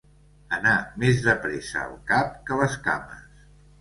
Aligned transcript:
Anar 0.55 0.71
més 1.03 1.21
de 1.27 1.35
pressa 1.45 1.85
el 1.91 1.93
cap 2.13 2.33
que 2.49 2.59
les 2.63 2.79
cames. 2.89 3.45